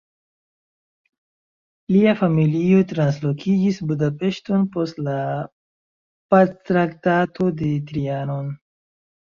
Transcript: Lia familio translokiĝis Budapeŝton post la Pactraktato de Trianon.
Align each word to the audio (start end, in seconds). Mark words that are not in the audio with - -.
Lia 1.95 2.13
familio 2.21 2.79
translokiĝis 2.93 3.79
Budapeŝton 3.93 4.65
post 4.79 5.03
la 5.11 5.21
Pactraktato 6.35 7.55
de 7.63 7.73
Trianon. 7.93 8.53